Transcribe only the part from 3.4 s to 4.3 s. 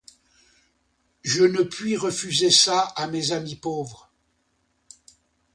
pauvres.